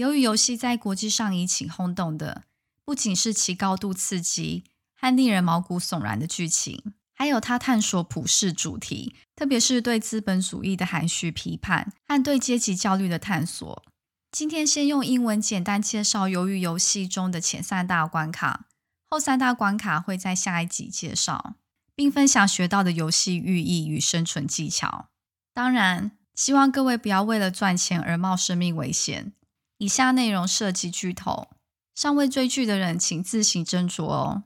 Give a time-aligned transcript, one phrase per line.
[0.00, 2.44] 由于游戏在国际上引起轰动的，
[2.86, 4.64] 不仅是其高度刺激
[4.98, 13.84] 和令人毛骨悚然的剧情，还有它探索普世主题，特别是对资本主义的含蓄批判和对阶级焦虑的探索。
[14.32, 18.68] 今天先用英文简单介绍鱿鱼游戏中的前三大关卡，
[19.10, 21.56] 后三大关卡会在下一集介绍，
[21.94, 25.10] 并分享学到的游戏寓意与生存技巧。
[25.52, 29.34] 当然，希望各位不要为了赚钱而冒生命危险。
[29.80, 31.48] 以下内容涉及剧透，
[31.94, 34.42] 尚未追剧的人请自行斟酌哦。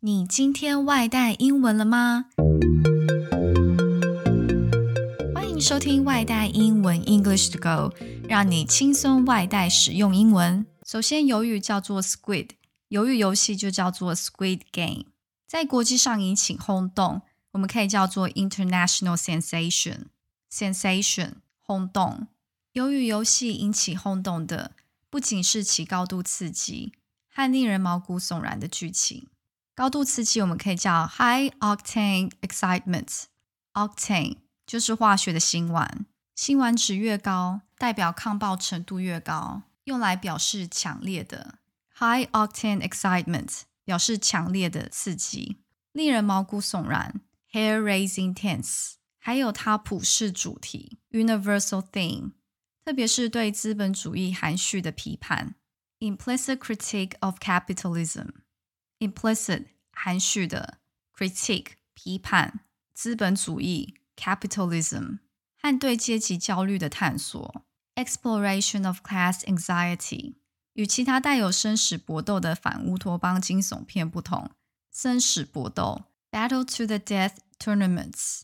[0.00, 2.30] 你今天外带英文了吗？
[5.34, 7.94] 欢迎收听外带英文 English to Go，
[8.26, 10.64] 让你轻松外带使用英文。
[10.86, 12.52] 首先，鱿鱼叫做 Squid，
[12.88, 15.04] 鱿鱼游戏就叫做 Squid Game，
[15.46, 17.20] 在国际上引起轰动，
[17.50, 20.06] 我们可以叫做 International Sensation。
[20.56, 22.28] Sensation 轰动。
[22.72, 24.72] 由于游戏引起轰动的，
[25.10, 26.94] 不仅是其高度刺激
[27.28, 29.28] 和令人毛骨悚然的剧情。
[29.74, 33.24] 高度刺激我们可以叫 High Octane Excitement。
[33.74, 41.58] Octane 就是化学的辛烷，辛烷值越高，代表抗爆程度越高，用来表示强烈的。
[41.98, 45.58] High Octane Excitement 表示强烈的刺激，
[45.92, 47.20] 令人毛骨悚然
[47.52, 48.94] ，Hair-raising tense。
[49.25, 52.33] 还有它普世主题 （universal theme），
[52.83, 55.55] 特别是对资本主义含蓄的批判
[55.99, 60.79] （implicit critique of capitalism）。implicit 含蓄的
[61.15, 62.61] critique 批判
[62.93, 65.19] 资本主义 capitalism
[65.59, 70.35] 和对阶级焦虑的探索 exploration of class anxiety。
[70.73, 74.51] 与其他带有生死搏斗的反乌托邦惊悚片不同，
[74.91, 78.43] 生死搏斗 （battle to the death tournaments）。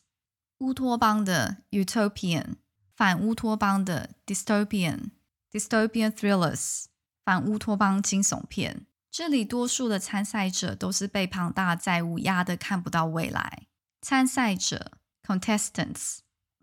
[0.63, 2.55] 乌托邦的 utopian，
[2.95, 6.85] 反乌托邦的 dystopian，dystopian thrillers，
[7.25, 8.87] 反乌托邦惊悚片。
[9.11, 13.67] 这里多数的参赛者都是被庞大债务压得看不到未来。
[14.03, 14.93] 参赛者
[15.27, 16.19] contestants，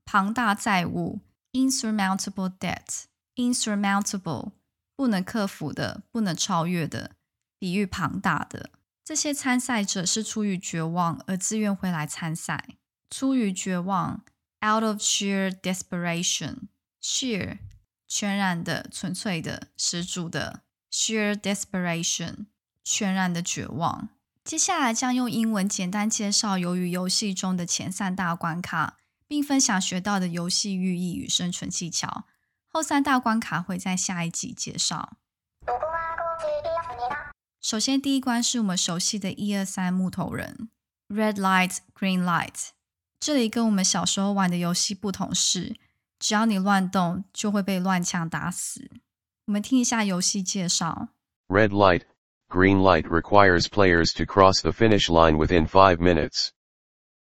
[0.06, 1.20] 庞大债务
[1.52, 4.54] insurmountable debt，insurmountable
[4.96, 7.18] 不能克服的、不能超越的，
[7.60, 8.70] 比喻庞大的。
[9.04, 12.78] 这些参赛者是出于绝望而自愿回来参赛。
[13.10, 14.24] 出于绝望
[14.66, 17.60] ，out of sheer desperation，sheer
[18.08, 20.62] 全然的、纯粹的、十足的
[20.92, 22.48] ，sheer desperation
[22.84, 24.10] 全然的绝望。
[24.44, 28.98] 接下来将用英文简单介绍由于游戏中的前三大关卡，
[29.28, 32.26] 并分享学到的游戏寓意与生存技巧。
[32.68, 35.18] 后三大关卡会在下一集介绍。
[37.62, 40.70] 首先，第一关是我们熟悉的一二三木头人
[41.10, 42.70] ，red light，green light。
[43.21, 45.77] 这里跟我们小时候玩的游戏不同是，
[46.19, 48.91] 只要你乱动，就会被乱枪打死。
[49.47, 51.09] 我们听一下游戏介绍。
[51.49, 52.03] Red light,
[52.49, 56.51] green light requires players to cross the finish line within 5 minutes.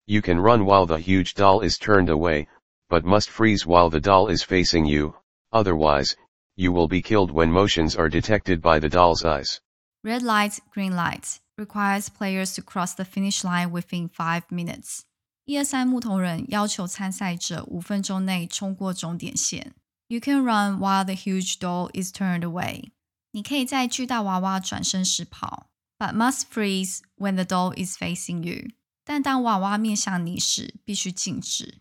[0.06, 2.47] You can run while the huge doll is turned away,
[2.90, 5.16] but must freeze while the doll is facing you,
[5.52, 6.16] otherwise,
[6.56, 9.59] you will be killed when motions are detected by the doll's eyes.
[10.03, 15.06] Red light, green light requires players to cross the finish line within 5 minutes.
[15.50, 19.75] 一二三木头人要求参赛者五分钟内冲过终点线。
[20.06, 22.93] You can run while the huge doll is turned away。
[23.33, 25.69] 你可以在巨大娃娃转身时跑
[25.99, 28.71] ，but must freeze when the doll is facing you。
[29.05, 31.81] 但当娃娃面向你时，必须静止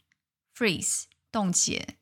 [0.56, 1.98] ，freeze 冻结。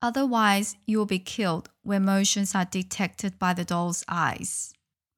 [0.00, 4.70] Otherwise, you will be killed when motions are detected by the doll's eyes。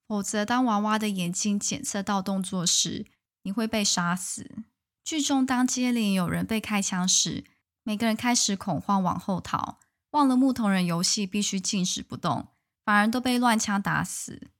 [0.09, 3.07] 否则，当娃娃的眼睛检测到动作时，
[3.45, 4.65] 你会被杀死。
[5.05, 7.45] 剧中，当接连有人被开枪时，
[7.83, 9.79] 每个人开始恐慌往后逃，
[10.11, 12.49] 忘了木头人游戏必须静止不动，
[12.85, 14.51] 反而都被乱枪打死，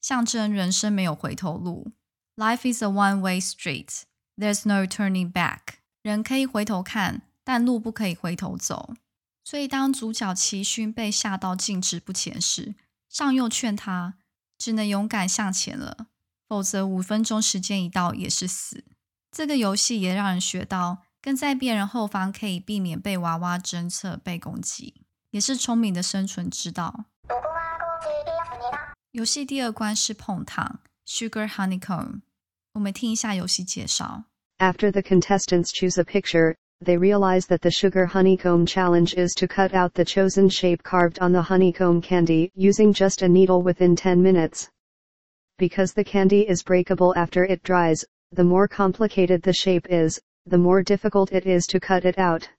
[0.00, 1.92] 象征人生没有回头路。
[2.36, 4.02] Life is a one-way street.
[4.36, 5.78] There's no turning back.
[6.02, 8.94] 人可以回头看，但路不可以回头走。
[9.42, 12.74] 所以，当主角齐勋被吓到静止不前时，
[13.08, 14.18] 上佑劝他
[14.58, 16.08] 只能勇敢向前了，
[16.46, 18.84] 否则五分钟时间一到也是死。
[19.35, 24.95] 这个游戏也让人学到，跟在别人后方可以避免被娃娃侦测、被攻击，
[25.29, 27.05] 也是聪明的生存之道。
[29.11, 32.21] 游戏第二关是碰糖 （Sugar Honeycomb）。
[32.73, 34.23] 我们听一下游戏介绍。
[34.57, 39.73] After the contestants choose a picture, they realize that the sugar honeycomb challenge is to cut
[39.73, 44.21] out the chosen shape carved on the honeycomb candy using just a needle within 10
[44.21, 44.69] minutes.
[45.57, 50.57] Because the candy is breakable after it dries, the more complicated the shape is, the
[50.57, 52.49] more difficult it is to cut it out.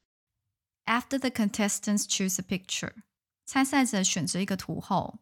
[0.86, 2.92] After the contestants choose a picture，
[3.46, 5.18] 参赛者选择一个图后，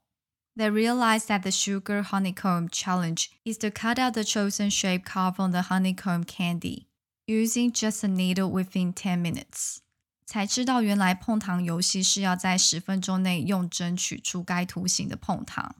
[0.56, 5.38] they realize that the sugar honeycomb challenge is to cut out the chosen shape carved
[5.38, 6.86] on the honeycomb candy
[7.26, 9.78] using just a needle within ten minutes。
[10.26, 15.76] 才知道原来碰糖游戏是要在十分钟内用针取出该图形的碰糖。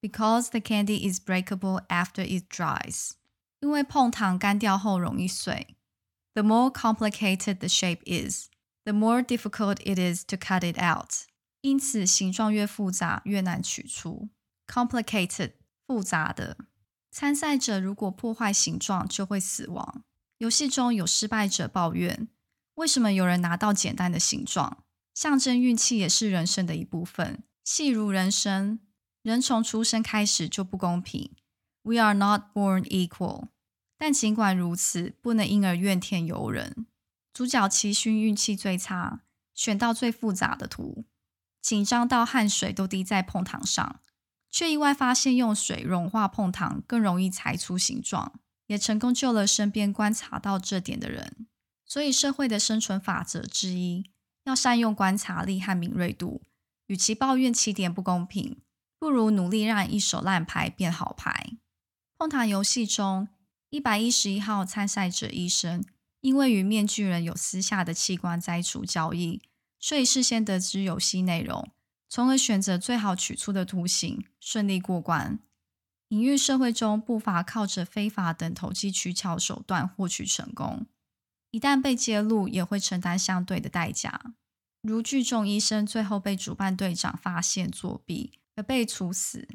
[0.00, 3.12] Because the candy is breakable after it dries，
[3.59, 5.75] 因为碰糖干掉后容易碎。
[6.33, 8.49] The more complicated the shape is,
[8.83, 11.25] the more difficult it is to cut it out。
[11.61, 14.29] 因此，形状越复杂，越难取出。
[14.67, 15.53] Complicated，
[15.85, 16.57] 复杂的。
[17.11, 20.03] 参赛者如果破坏形状，就会死亡。
[20.37, 22.27] 游戏中有失败者抱怨。
[22.75, 24.83] 为什么有人拿到简单的形状？
[25.15, 27.41] 象征运气也是人生的一部分。
[27.63, 28.79] 戏如人生，
[29.23, 31.31] 人从出生开始就不公平。
[31.87, 33.47] We are not born equal。
[33.97, 36.85] 但尽管如此，不能因而怨天尤人。
[37.33, 39.21] 主角齐勋运气最差，
[39.53, 41.05] 选到最复杂的图，
[41.61, 44.01] 紧张到汗水都滴在碰糖上，
[44.51, 51.47] 却意外发现用水融化碰糖更容易裁出形状，也成功救了身边观察到这点的人。
[51.85, 54.11] 所以，社会的生存法则之一，
[54.43, 56.41] 要善用观察力和敏锐度。
[56.87, 58.61] 与其抱怨起点不公平，
[58.99, 61.57] 不如努力让一手烂牌变好牌。
[62.19, 63.27] 碰糖游戏中，
[63.69, 65.85] 一百一十一号参赛者医生，
[66.21, 69.39] 因为与面具人有私下的器官摘除交易，
[69.79, 71.69] 所以事先得知游戏内容，
[72.09, 75.37] 从而选择最好取出的图形，顺利过关。
[76.07, 80.87] 隐喻社会中不乏靠着非法等投机取巧手段获取成功。
[81.51, 84.33] 一旦被揭露，也会承担相对的代价。
[84.81, 89.47] 如剧中医生最后被主办队长发现作弊而被处死。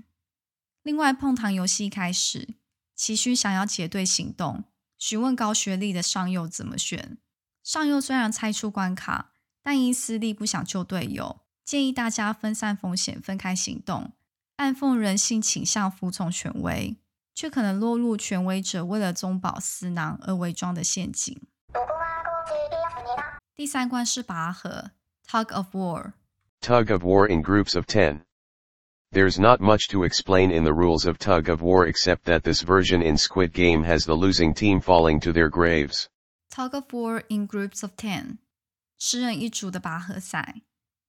[0.83, 2.55] 另外，碰糖游戏开始，
[2.97, 4.65] 齐勋想要结队行动，
[4.99, 7.19] 询问高学历的上佑怎么选。
[7.63, 9.33] 上佑虽然猜出关卡，
[9.63, 14.13] 但因私利不想救队友，建议大家分散风险，分开行动，
[14.57, 16.97] 暗讽人性倾向服从权威，
[17.33, 21.41] 却可能落入权威者为了中饱私囊而伪装的陷阱。
[23.55, 24.91] 第三关是拔河
[25.29, 26.15] （Tug of War）。
[26.61, 28.23] Tug of War in groups of ten
[29.12, 32.62] There's not much to explain in the rules of Tug of War except that this
[32.62, 36.10] version in Squid Game has the losing team falling to their graves.
[36.50, 38.40] Tug of War in groups of 10.
[39.00, 40.62] 十人一组的拔河赛。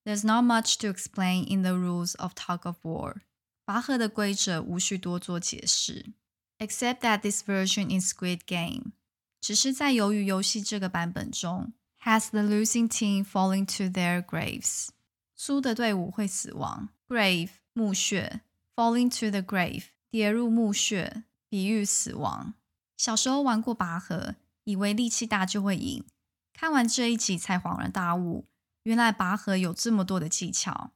[0.05, 3.17] There's not much to explain in the rules of Tug of War.
[3.65, 6.12] 拔河的规则无需多做解释。
[6.59, 8.93] Except that this version in Squid Game
[9.41, 11.73] 只是在鱿鱼游戏这个版本中，
[12.03, 14.89] has the losing team falling to their graves，
[15.37, 16.89] 输的队伍会死亡。
[17.09, 18.42] grave 墓穴
[18.75, 22.54] ，falling to the grave 跌入墓穴，比喻死亡。
[22.96, 26.06] 小时候玩过拔河，以为力气大就会赢，
[26.54, 28.46] 看完这一集才恍然大悟，
[28.84, 30.92] 原来拔河有这么多的技巧。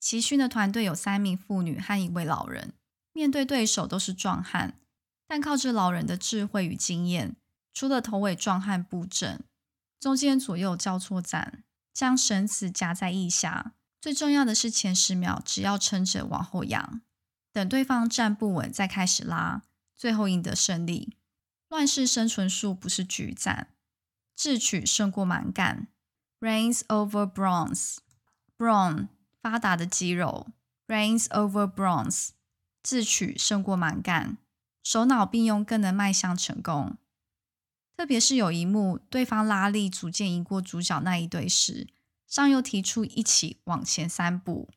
[0.00, 2.72] 奇勋的团队有三名妇女和一位老人，
[3.12, 4.74] 面对对手都是壮汉，
[5.26, 7.36] 但靠着老人的智慧与经验。
[7.72, 9.44] 除了头尾壮汉布阵，
[10.00, 11.62] 中间左右交错站，
[11.92, 13.72] 将绳子夹在腋下。
[14.00, 17.00] 最重要的是前十秒只要撑着往后仰，
[17.52, 19.62] 等对方站不稳再开始拉，
[19.96, 21.16] 最后赢得胜利。
[21.68, 23.68] 乱世生存术不是局战，
[24.36, 25.88] 智取胜过蛮干。
[26.40, 29.08] Rains over bronze，brawn
[29.42, 30.46] 发达的肌肉
[30.86, 32.28] Rains over bronze
[32.82, 34.38] 智取胜过蛮干，
[34.84, 36.96] 手脑并用更能迈向成功。
[37.96, 41.88] 特别是有一幕，对方拉力逐渐赢过主角那一队时，
[42.28, 44.68] 上又提出一起往前三步，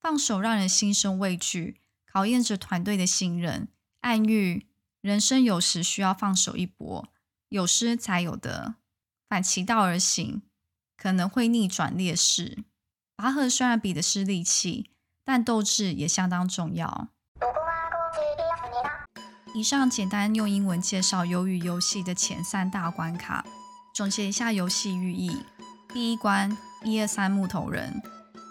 [0.00, 3.68] 放手让人心生畏惧，考验着团队的信任，
[4.00, 4.68] 暗喻
[5.00, 7.08] 人生有时需要放手一搏，
[7.48, 8.76] 有失才有得，
[9.28, 10.42] 反其道而行，
[10.96, 12.64] 可能会逆转劣势。
[13.16, 14.90] 拔河虽然比的是力气，
[15.24, 17.08] 但斗志也相当重要。
[19.54, 23.44] 以上简单用英文介绍鱿鱼游戏的前三大关卡，
[23.94, 25.44] 总结一下游戏寓意：
[25.92, 28.02] 第一关一二三木头人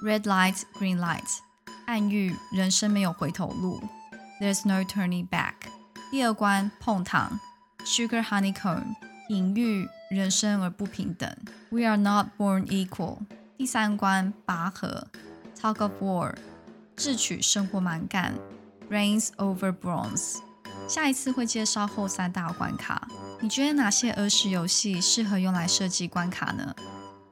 [0.04, 1.38] ，Red light Green light，
[1.86, 3.80] 暗喻人生没有回头路
[4.42, 5.54] ，There's no turning back。
[6.10, 7.40] 第二关碰糖
[7.86, 8.96] ，Sugar honeycomb，
[9.30, 11.32] 隐喻人生而不平等
[11.70, 13.20] ，We are not born equal。
[13.56, 15.08] 第三关拔河
[15.56, 16.36] ，Talk of War，
[16.96, 18.34] 智取胜过蛮干
[18.90, 20.40] ，Rains over bronze。
[20.90, 23.08] 下一次会介绍后三大关卡，
[23.42, 26.76] 你觉得哪些儿时游戏适合用来设计关卡呢？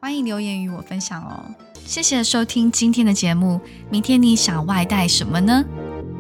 [0.04, 1.46] 欢迎留言与我分享哦。
[1.86, 5.64] 谢谢收听今天的节目，明天你想外带什么呢？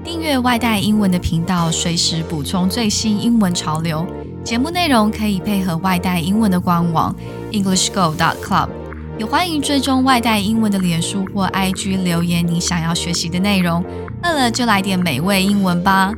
[0.03, 4.05] 订阅外带英文的频道，随时补充最新英文潮流。
[4.43, 7.15] 节目内容可以配合外带英文的官网
[7.51, 8.69] EnglishGo.Club。
[9.17, 13.83] 也欢迎追踪外带英文的脸书或 IG 留言你想要学习的内容。
[14.21, 16.13] 饿了就来点美味英文吧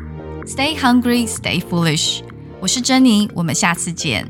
[0.46, 2.20] ！Stay hungry, stay foolish。
[2.60, 4.30] 我是珍妮，我们下次见。